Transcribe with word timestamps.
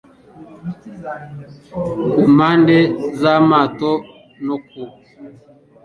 Ku 2.13 2.21
mpande 2.35 2.77
z'amato 3.19 3.91
no 4.45 4.57
ku 4.67 4.83